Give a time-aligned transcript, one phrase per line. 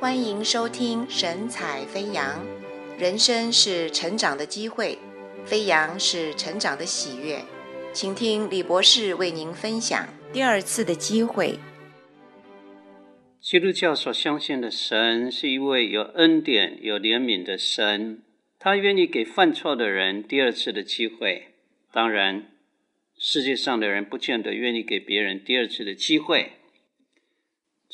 [0.00, 2.46] 欢迎收听神采飞扬。
[2.96, 4.96] 人生是成长的机会，
[5.44, 7.42] 飞扬是成长的喜悦。
[7.92, 11.58] 请听李博士为您分享第二次的机会。
[13.40, 18.22] 基督教所相信的神是一位有恩典、有怜悯的神，
[18.60, 21.48] 他愿意给犯错的人第二次的机会。
[21.90, 22.46] 当然，
[23.18, 26.52] 世界上的人不见得愿意给别人第二次的机会。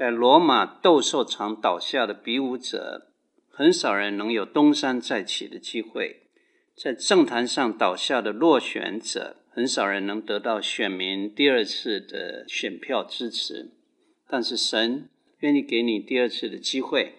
[0.00, 3.08] 在罗马斗兽场倒下的比武者，
[3.50, 6.22] 很少人能有东山再起的机会；
[6.74, 13.72] 在政坛上倒下的落选者，很少人能得到选民第二次的选票支持。
[14.26, 15.10] 但是神
[15.40, 17.16] 愿意给你第二次的机会。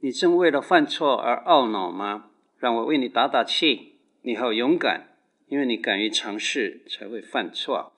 [0.00, 2.30] 你正为了犯错而懊恼吗？
[2.58, 4.00] 让我为你打打气。
[4.22, 5.16] 你好勇敢，
[5.46, 7.92] 因为你敢于尝试，才会犯错。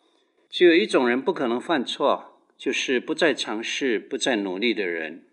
[0.51, 2.30] 只有一种人不可能犯错。
[2.61, 5.25] 就是不再尝试、不再努力的人，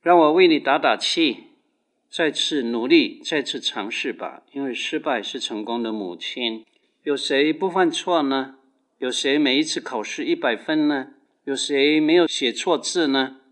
[0.00, 1.48] 让我为你打打气，
[2.08, 4.42] 再次努力，再次尝试吧。
[4.52, 6.64] 因为失败是成功的母亲。
[7.02, 8.56] 有谁不犯错呢？
[8.98, 11.08] 有谁每一次考试一百分呢？
[11.44, 13.42] 有谁没有写错字呢？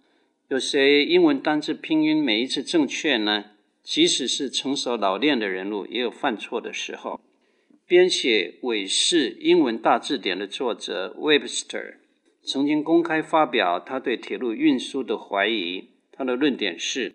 [0.48, 3.51] 有谁英文单字拼音每一次正确呢？
[3.83, 7.20] 即使是成熟老练的人物，也有犯错的时候。
[7.86, 11.97] 编写韦氏英文大字典的作者 Webster。
[12.43, 15.91] 曾经公开发表他对铁路运输的怀疑。
[16.11, 17.15] 他的论点是：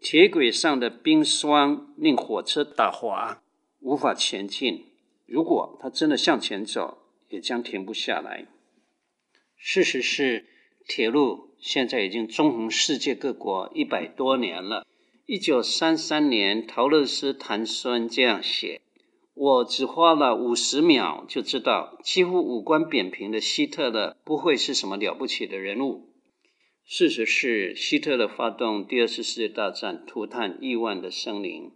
[0.00, 3.42] 铁轨上的冰霜令火车打滑，
[3.80, 4.86] 无法前进。
[5.26, 8.46] 如果它真的向前走，也将停不下来。
[9.56, 10.46] 事实是，
[10.86, 14.86] 铁路现在已经纵横世界各国一百多年了。
[15.26, 18.80] 一九三三年，陶乐斯坦孙这样写。
[19.42, 26.10] 我只花了五十秒就知道，几乎五官扁平的希特勒不会是什么了不起的人物。
[26.84, 31.72] 事实是，希特勒发动第二次世界大战，涂炭亿万的生灵。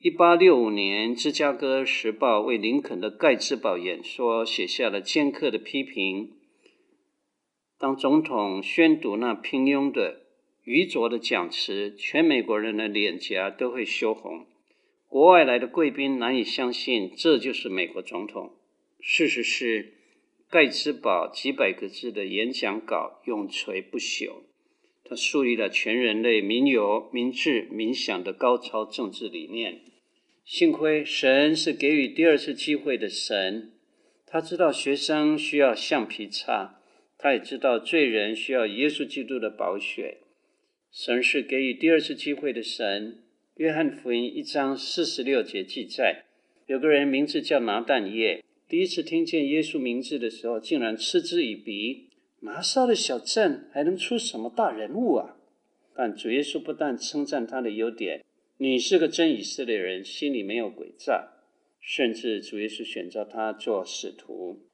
[0.00, 6.32] 一八六五年，芝加哥时报为林肯的盖茨堡演说写下了尖刻的批评。
[7.78, 10.22] 当总统宣读那平庸的、
[10.64, 14.44] 愚拙的讲词，全美国人的脸颊都会羞红。
[15.08, 18.52] 国外来的贵宾难以相信，这就是美国总统。
[19.00, 19.94] 事实是，
[20.50, 24.42] 盖茨堡几百个字的演讲稿永垂不朽。
[25.02, 29.80] 他树立了全人类民有、民治、民享的高超政治理念。
[30.44, 33.72] 幸亏神是给予第二次机会的神，
[34.26, 36.80] 他知道学生需要橡皮擦，
[37.16, 40.18] 他也知道罪人需要耶稣基督的宝血。
[40.92, 43.24] 神是给予第二次机会的神。
[43.58, 46.26] 约翰福音一章四十六节记载，
[46.66, 52.08] 有个人名字叫拿但业，第一次听见耶稣名字的时候，竟然嗤之以鼻。
[52.42, 55.38] 拿撒的小镇还能出什么大人物啊？
[55.96, 58.24] 但主耶稣不但称赞他的优点，
[58.58, 61.32] 你是个真以色列人，心里没有诡诈，
[61.80, 64.68] 甚至主耶稣选择他做使徒。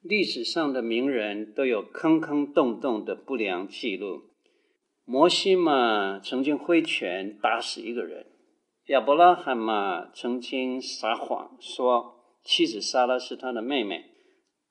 [0.00, 4.29] 历史上的名人都有坑坑洞洞的不良记录。
[5.12, 8.26] 摩西嘛，曾经挥拳打死一个人；
[8.86, 14.04] 亚伯拉罕嘛，曾经撒谎说妻子撒拉是他的妹妹；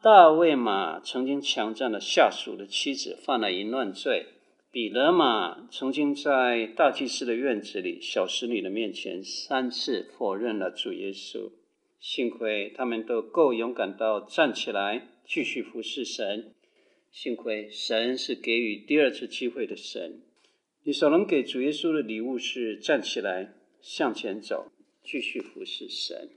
[0.01, 4.27] 大卫嘛，曾经强占了下属的妻子，犯了淫乱罪；
[4.71, 11.51] 彼得嘛，曾经在大祭司的院子里小使女的面前三次否认了主耶稣。
[11.99, 16.55] 幸亏他们都够勇敢到站起来继续服侍神。
[17.11, 20.21] 幸亏神是给予第二次机会的神。
[20.89, 24.71] 你所能给主耶稣的礼物是站起来向前走，
[25.03, 26.31] 继续服侍神。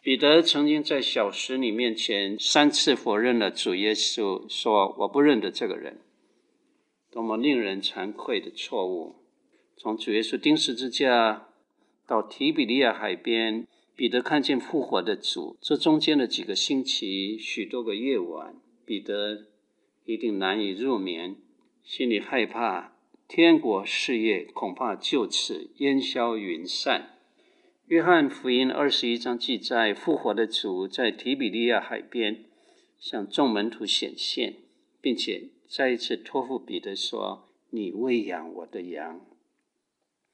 [0.00, 5.98] 彼得曾经在小使女面前三次否认了主耶稣，说：“我不认得这个人。”
[7.12, 9.16] 多么令人惭愧的错误！
[9.76, 11.48] 从主耶稣钉十字架
[12.06, 18.56] 到提比利亚海边，彼得看见复活的主，这中间的几个星期、许多个夜晚，
[18.86, 19.44] 彼得
[20.06, 21.36] 一定难以入眠，
[21.84, 22.96] 心里害怕。
[23.32, 27.16] 天国事业恐怕就此烟消云散。
[27.86, 32.46] 约翰福音二十一章记载，复活的主在提比利亚海边
[32.98, 34.56] 向众门徒显现，
[35.00, 39.24] 并且再一次托付彼得说：“你喂养我的羊。”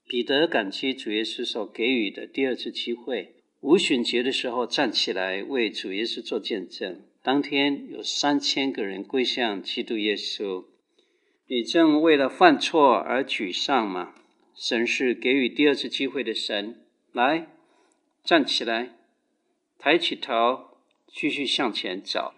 [0.07, 7.03] 彼得感激主耶稣所给予的第二次机会，五旬节的时候站起来为主耶稣做见证。
[7.21, 10.65] 当天有三千个人归向基督耶稣。
[11.49, 14.13] 你正为了犯错而沮丧吗？
[14.53, 16.81] 神是给予第二次机会的神。
[17.13, 17.47] 来，
[18.21, 18.97] 站起来，
[19.79, 20.77] 抬起头，
[21.07, 22.33] 继续向前走。